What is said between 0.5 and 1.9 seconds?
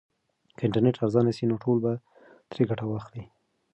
که انټرنیټ ارزانه سي نو ټول